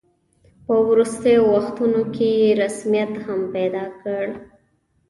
په 0.65 0.73
وروستیو 0.87 1.43
وختونو 1.55 2.01
کې 2.13 2.27
یې 2.41 2.49
رسمیت 2.61 3.11
هم 3.25 3.39
پیدا 3.55 3.85
کړ. 4.01 4.25